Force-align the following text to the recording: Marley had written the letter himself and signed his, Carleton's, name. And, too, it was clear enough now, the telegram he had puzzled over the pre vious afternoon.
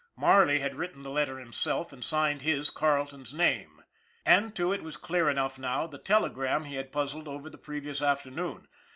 Marley 0.17 0.57
had 0.57 0.73
written 0.75 1.03
the 1.03 1.11
letter 1.11 1.37
himself 1.37 1.93
and 1.93 2.03
signed 2.03 2.41
his, 2.41 2.71
Carleton's, 2.71 3.35
name. 3.35 3.83
And, 4.25 4.55
too, 4.55 4.73
it 4.73 4.81
was 4.81 4.97
clear 4.97 5.29
enough 5.29 5.59
now, 5.59 5.85
the 5.85 5.99
telegram 5.99 6.63
he 6.63 6.73
had 6.73 6.91
puzzled 6.91 7.27
over 7.27 7.51
the 7.51 7.59
pre 7.59 7.79
vious 7.81 8.03
afternoon. 8.03 8.67